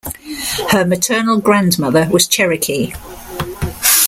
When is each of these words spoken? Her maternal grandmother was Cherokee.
Her 0.71 0.83
maternal 0.83 1.37
grandmother 1.39 2.09
was 2.09 2.25
Cherokee. 2.25 2.91